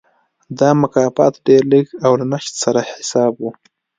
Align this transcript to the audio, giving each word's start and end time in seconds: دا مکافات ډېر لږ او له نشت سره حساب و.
دا 0.59 0.69
مکافات 0.81 1.33
ډېر 1.47 1.63
لږ 1.73 1.85
او 2.05 2.11
له 2.19 2.25
نشت 2.33 2.53
سره 2.63 2.79
حساب 2.91 3.33
و. 3.39 3.43